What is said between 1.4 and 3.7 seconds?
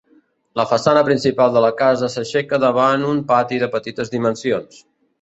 de la casa s'aixeca davant un pati